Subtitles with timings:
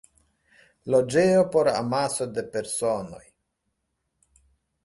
[0.93, 3.23] Loĝejo por amaso de personoj.